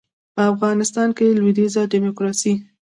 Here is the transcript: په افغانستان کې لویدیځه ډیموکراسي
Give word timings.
په 0.35 0.41
افغانستان 0.53 1.09
کې 1.17 1.35
لویدیځه 1.39 1.81
ډیموکراسي 1.93 2.53